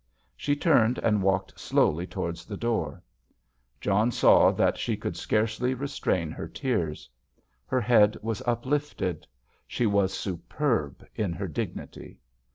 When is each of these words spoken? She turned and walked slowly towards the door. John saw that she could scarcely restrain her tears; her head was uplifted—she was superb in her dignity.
She 0.35 0.55
turned 0.55 0.97
and 0.97 1.21
walked 1.21 1.59
slowly 1.59 2.07
towards 2.07 2.43
the 2.43 2.57
door. 2.57 3.03
John 3.79 4.09
saw 4.09 4.49
that 4.51 4.79
she 4.79 4.97
could 4.97 5.15
scarcely 5.15 5.75
restrain 5.75 6.31
her 6.31 6.47
tears; 6.47 7.07
her 7.67 7.81
head 7.81 8.17
was 8.23 8.41
uplifted—she 8.47 9.85
was 9.85 10.11
superb 10.11 11.07
in 11.13 11.33
her 11.33 11.47
dignity. 11.47 12.17